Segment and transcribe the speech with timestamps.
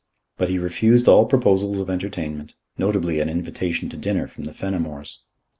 [0.37, 5.19] But he refused all proposals of entertainment, notably an invitation to dinner from the Fenimores.